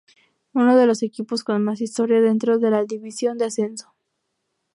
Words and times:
Uno 0.53 0.75
de 0.77 0.87
los 0.87 1.03
equipos 1.03 1.43
con 1.43 1.63
más 1.63 1.79
historia 1.79 2.21
dentro 2.21 2.57
de 2.57 2.71
la 2.71 2.85
División 2.85 3.37
de 3.37 3.45
Ascenso. 3.45 3.93